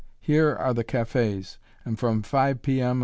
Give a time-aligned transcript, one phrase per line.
[0.19, 2.99] Here are the cafés, and from 5 P.M.